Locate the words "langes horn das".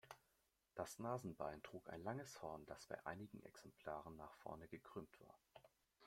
2.01-2.87